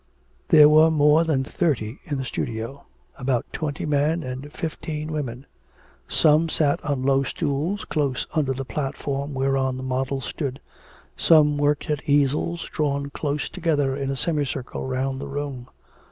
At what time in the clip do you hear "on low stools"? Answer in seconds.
6.83-7.85